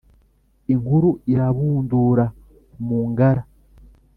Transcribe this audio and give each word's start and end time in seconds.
Inkuru 0.73 1.09
irabundura 1.31 2.25
mu 2.85 2.99
Ngara 3.09 3.41